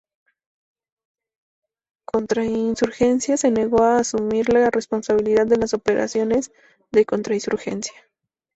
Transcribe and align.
Contrainsurgencia, 2.05 3.37
se 3.37 3.51
negó 3.51 3.83
a 3.83 3.99
asumir 3.99 4.51
la 4.51 4.71
responsabilidad 4.71 5.45
de 5.45 5.57
las 5.57 5.75
operaciones 5.75 6.51
de 6.91 7.05
contrainsurgencia. 7.05 7.93